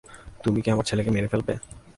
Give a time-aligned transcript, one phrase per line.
[0.43, 1.53] তুমি কি আমার ছেলেকে মেরে ফেলবে?